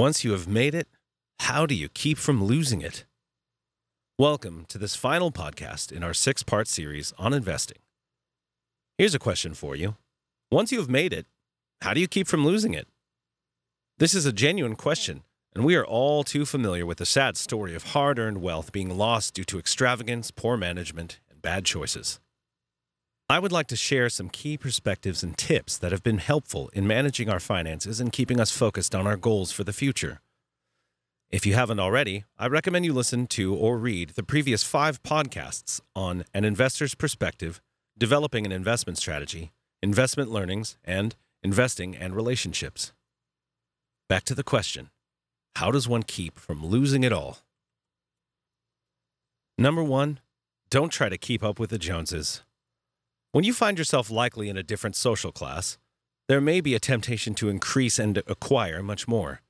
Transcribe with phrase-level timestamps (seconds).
[0.00, 0.88] Once you have made it,
[1.40, 3.04] how do you keep from losing it?
[4.18, 7.76] Welcome to this final podcast in our six part series on investing.
[8.96, 9.96] Here's a question for you
[10.50, 11.26] Once you have made it,
[11.82, 12.88] how do you keep from losing it?
[13.98, 15.22] This is a genuine question,
[15.54, 18.96] and we are all too familiar with the sad story of hard earned wealth being
[18.96, 22.20] lost due to extravagance, poor management, and bad choices.
[23.30, 26.88] I would like to share some key perspectives and tips that have been helpful in
[26.88, 30.20] managing our finances and keeping us focused on our goals for the future.
[31.30, 35.80] If you haven't already, I recommend you listen to or read the previous five podcasts
[35.94, 37.60] on an investor's perspective,
[37.96, 42.92] developing an investment strategy, investment learnings, and investing and relationships.
[44.08, 44.90] Back to the question
[45.54, 47.38] How does one keep from losing it all?
[49.56, 50.18] Number one,
[50.68, 52.42] don't try to keep up with the Joneses.
[53.32, 55.78] When you find yourself likely in a different social class,
[56.28, 59.40] there may be a temptation to increase and acquire much more.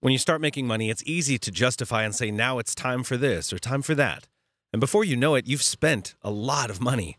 [0.00, 3.16] When you start making money, it's easy to justify and say, now it's time for
[3.16, 4.28] this or time for that.
[4.72, 7.18] And before you know it, you've spent a lot of money.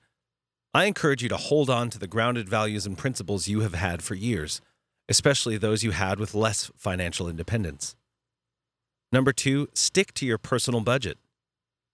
[0.73, 4.01] I encourage you to hold on to the grounded values and principles you have had
[4.01, 4.61] for years,
[5.09, 7.97] especially those you had with less financial independence.
[9.11, 11.17] Number two, stick to your personal budget.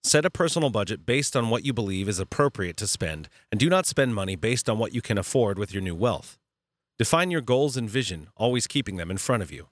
[0.06, 3.67] Set a personal budget based on what you believe is appropriate to spend, and do
[3.72, 6.38] not spend money based on what you can afford with your new wealth.
[7.00, 9.70] Define your goals and vision, always keeping them in front of you.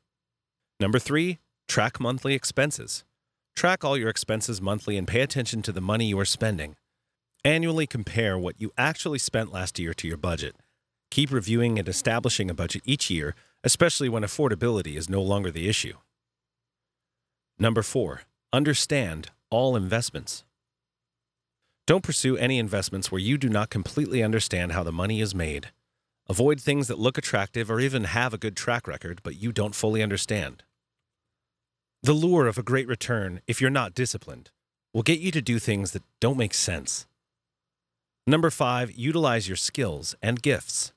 [0.79, 3.03] Number three, track monthly expenses.
[3.55, 6.77] Track all your expenses monthly and pay attention to the money you are spending.
[7.45, 10.55] Annually compare what you actually spent last year to your budget.
[11.11, 15.69] Keep reviewing and establishing a budget each year, especially when affordability is no longer the
[15.69, 15.97] issue.
[17.59, 20.43] Number four, understand all investments.
[21.85, 25.71] Don't pursue any investments where you do not completely understand how the money is made.
[26.29, 29.75] Avoid things that look attractive or even have a good track record, but you don't
[29.75, 30.63] fully understand.
[32.01, 34.49] The lure of a great return, if you're not disciplined,
[34.93, 37.05] will get you to do things that don't make sense.
[38.25, 40.93] Number five, utilize your skills and gifts.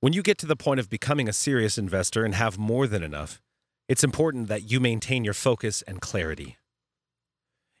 [0.00, 3.02] When you get to the point of becoming a serious investor and have more than
[3.02, 3.40] enough,
[3.88, 6.56] it's important that you maintain your focus and clarity.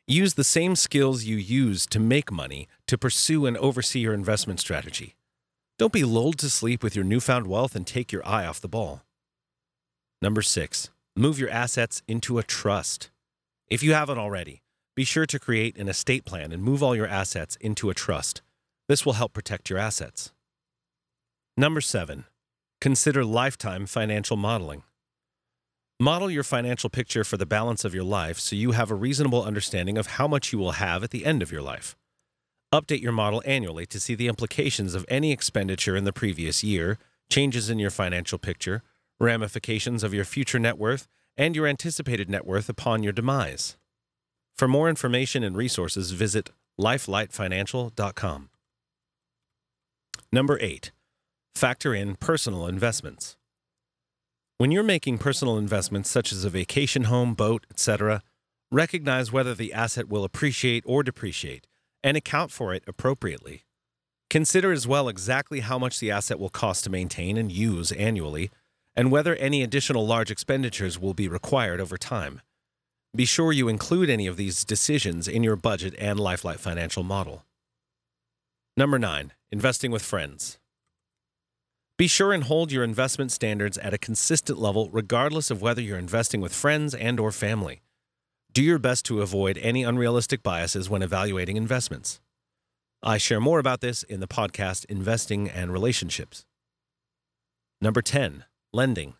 [0.06, 4.60] Use the same skills you use to make money to pursue and oversee your investment
[4.60, 5.16] strategy.
[5.78, 8.68] Don't be lulled to sleep with your newfound wealth and take your eye off the
[8.68, 9.02] ball.
[10.22, 13.08] Number six, Move your assets into a trust.
[13.70, 14.60] If you haven't already,
[14.94, 18.42] be sure to create an estate plan and move all your assets into a trust.
[18.86, 20.34] This will help protect your assets.
[21.56, 22.26] Number seven,
[22.82, 24.82] consider lifetime financial modeling.
[25.98, 29.42] Model your financial picture for the balance of your life so you have a reasonable
[29.42, 31.96] understanding of how much you will have at the end of your life.
[32.70, 36.98] Update your model annually to see the implications of any expenditure in the previous year,
[37.30, 38.82] changes in your financial picture,
[39.18, 43.78] ramifications of your future net worth, and your anticipated net worth upon your demise.
[44.54, 48.50] For more information and resources, visit lifelightfinancial.com.
[50.30, 50.92] Number 8.
[51.54, 53.38] Factor in personal investments.
[54.58, 58.22] When you're making personal investments such as a vacation home, boat, etc.,
[58.70, 61.66] recognize whether the asset will appreciate or depreciate
[62.02, 63.66] and account for it appropriately.
[64.30, 68.50] Consider as well exactly how much the asset will cost to maintain and use annually
[68.96, 72.40] and whether any additional large expenditures will be required over time.
[73.14, 77.44] Be sure you include any of these decisions in your budget and Lifelight financial model.
[78.74, 79.32] Number 9.
[79.52, 80.58] Investing with friends.
[81.98, 85.96] Be sure and hold your investment standards at a consistent level regardless of whether you're
[85.96, 87.80] investing with friends and or family.
[88.52, 92.20] Do your best to avoid any unrealistic biases when evaluating investments.
[93.02, 96.44] I share more about this in the podcast Investing and Relationships.
[97.80, 99.14] Number 10 lending.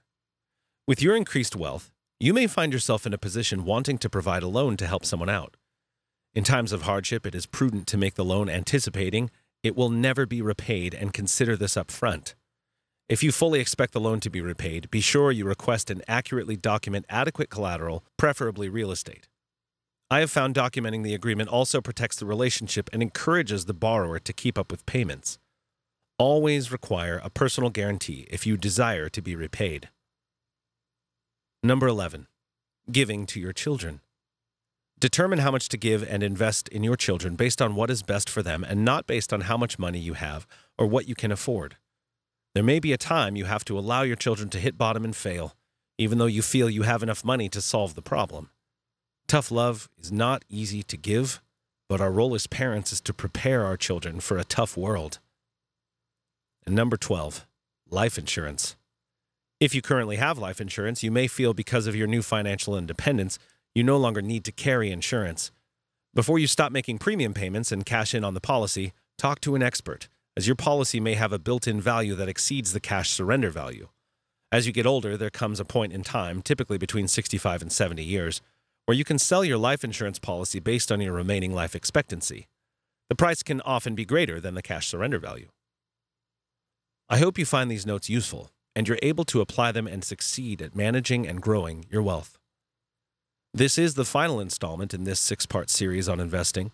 [0.87, 4.49] With your increased wealth, you may find yourself in a position wanting to provide a
[4.49, 5.57] loan to help someone out.
[6.35, 9.31] In times of hardship, it is prudent to make the loan anticipating
[9.63, 12.35] it will never be repaid and consider this up front.
[13.09, 16.57] If you fully expect the loan to be repaid, be sure you request and accurately
[16.57, 19.29] document adequate collateral, preferably real estate.
[20.11, 24.33] I have found documenting the agreement also protects the relationship and encourages the borrower to
[24.33, 25.39] keep up with payments
[26.19, 29.89] always require a personal guarantee if you desire to be repaid.
[31.63, 32.27] Number 11.
[32.91, 34.01] Giving to your children.
[34.99, 38.31] Determine how much to give and invest in your children based on what is best
[38.31, 40.47] for them and not based on how much money you have
[40.79, 41.77] or what you can afford.
[42.57, 45.15] There may be a time you have to allow your children to hit bottom and
[45.15, 45.55] fail,
[45.99, 48.49] even though you feel you have enough money to solve the problem.
[49.29, 51.43] Tough love is not easy to give,
[51.87, 55.19] but our role as parents is to prepare our children for a tough world.
[56.65, 57.47] And number 12,
[57.91, 58.75] life insurance.
[59.61, 63.39] If you currently have life insurance, you may feel because of your new financial independence,
[63.75, 65.51] you no longer need to carry insurance.
[66.15, 69.63] Before you stop making premium payments and cash in on the policy, talk to an
[69.63, 73.51] expert, as your policy may have a built in value that exceeds the cash surrender
[73.51, 73.89] value.
[74.53, 78.03] As you get older, there comes a point in time, typically between 65 and 70
[78.03, 78.41] years,
[78.85, 82.47] where you can sell your life insurance policy based on your remaining life expectancy.
[83.09, 85.49] The price can often be greater than the cash surrender value.
[87.09, 90.61] I hope you find these notes useful and you're able to apply them and succeed
[90.61, 92.39] at managing and growing your wealth.
[93.55, 96.73] This is the final installment in this six part series on investing.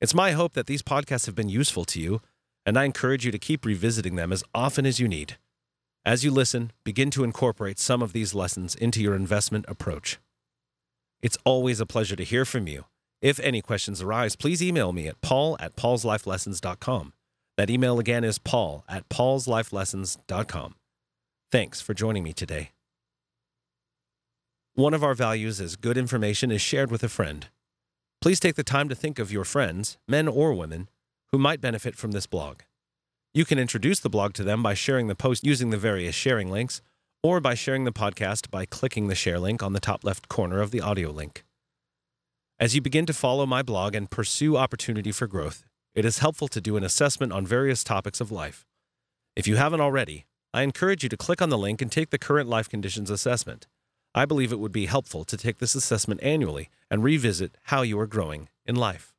[0.00, 2.22] It's my hope that these podcasts have been useful to you,
[2.64, 5.36] and I encourage you to keep revisiting them as often as you need.
[6.04, 10.18] As you listen, begin to incorporate some of these lessons into your investment approach.
[11.22, 12.86] It's always a pleasure to hear from you.
[13.20, 17.12] If any questions arise, please email me at paul at paulslifelessons.com.
[17.56, 20.74] That email again is paul at paulslifelessons.com.
[21.52, 22.70] Thanks for joining me today.
[24.74, 27.46] One of our values is good information is shared with a friend.
[28.22, 30.88] Please take the time to think of your friends, men or women,
[31.32, 32.60] who might benefit from this blog.
[33.34, 36.50] You can introduce the blog to them by sharing the post using the various sharing
[36.50, 36.82] links,
[37.22, 40.60] or by sharing the podcast by clicking the share link on the top left corner
[40.60, 41.44] of the audio link.
[42.60, 45.64] As you begin to follow my blog and pursue opportunity for growth,
[45.94, 48.66] it is helpful to do an assessment on various topics of life.
[49.34, 52.18] If you haven't already, I encourage you to click on the link and take the
[52.18, 53.66] current life conditions assessment.
[54.14, 57.98] I believe it would be helpful to take this assessment annually and revisit how you
[57.98, 59.14] are growing in life.